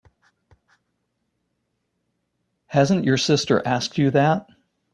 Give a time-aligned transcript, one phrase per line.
[2.65, 4.47] Hasn't your sister asked you that?